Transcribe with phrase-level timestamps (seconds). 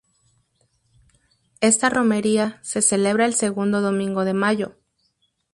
[1.59, 4.77] Esta romería se celebra el segundo domingo de mayo.